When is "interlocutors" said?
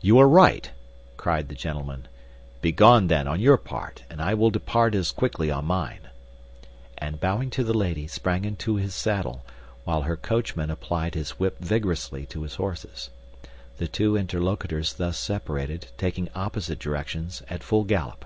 14.16-14.94